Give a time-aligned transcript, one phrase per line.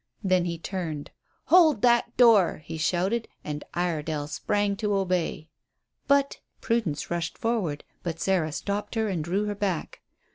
[0.23, 1.11] Then he turned
[1.43, 5.47] "Hold that door!" he shouted; and Iredale sprang to obey.
[6.07, 10.01] "But" Prudence rushed forward, but Sarah stopped her and drew her back.